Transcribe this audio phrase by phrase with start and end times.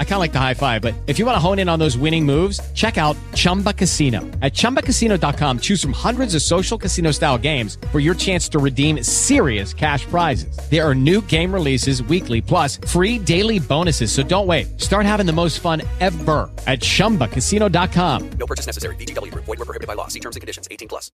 [0.00, 1.78] I kind of like the high five, but if you want to hone in on
[1.78, 4.22] those winning moves, check out Chumba Casino.
[4.42, 9.04] At ChumbaCasino.com, choose from hundreds of social casino style games for your chance to redeem
[9.04, 10.58] serious cash prizes.
[10.68, 14.10] There are new game releases weekly, plus free daily bonuses.
[14.10, 14.80] So don't wait.
[14.80, 18.30] Start having the most fun ever at ChumbaCasino.com.
[18.30, 18.96] No purchase necessary.
[18.96, 19.44] VGW Group.
[19.44, 20.08] Void were prohibited by law.
[20.08, 20.66] See terms and conditions.
[20.72, 21.12] 18 plus.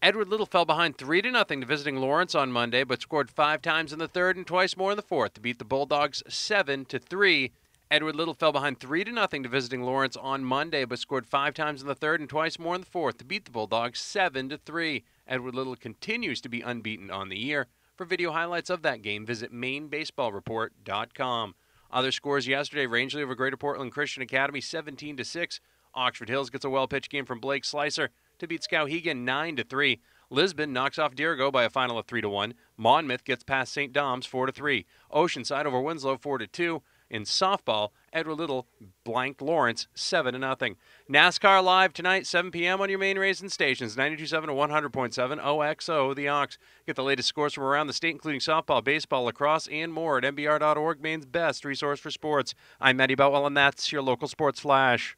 [0.00, 3.60] Edward Little fell behind 3 to nothing to visiting Lawrence on Monday, but scored five
[3.60, 6.84] times in the third and twice more in the fourth to beat the Bulldogs 7
[6.84, 7.50] to 3.
[7.90, 11.54] Edward Little fell behind 3 to nothing to visiting Lawrence on Monday, but scored five
[11.54, 14.50] times in the third and twice more in the fourth to beat the Bulldogs 7
[14.50, 15.02] to 3.
[15.26, 17.66] Edward Little continues to be unbeaten on the year.
[17.96, 21.54] For video highlights of that game, visit mainebaseballreport.com.
[21.90, 25.60] Other scores yesterday: Rangeley over Greater Portland Christian Academy 17 to 6.
[25.94, 29.98] Oxford Hills gets a well-pitched game from Blake Slicer to beat Skowhegan 9 to 3.
[30.28, 32.52] Lisbon knocks off Dirigo by a final of 3 to 1.
[32.76, 33.94] Monmouth gets past St.
[33.94, 34.84] Dom's 4 to 3.
[35.10, 36.82] Oceanside over Winslow 4 to 2.
[37.10, 38.66] In softball, Edward Little
[39.04, 40.76] blanked Lawrence 7 to nothing.
[41.10, 42.82] NASCAR live tonight 7 p.m.
[42.82, 46.58] on your main racing stations 92.7 to 100.7 OXO the Ox.
[46.86, 50.24] Get the latest scores from around the state including softball, baseball, lacrosse and more at
[50.24, 52.54] mbr.org Maine's best resource for sports.
[52.78, 55.16] I'm Matt Boutwell and that's your local sports flash.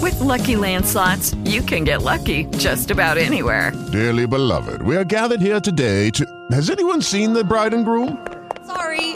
[0.00, 3.72] With Lucky Land slots, you can get lucky just about anywhere.
[3.92, 6.24] Dearly beloved, we are gathered here today to.
[6.52, 8.26] Has anyone seen the bride and groom?
[8.66, 9.15] Sorry,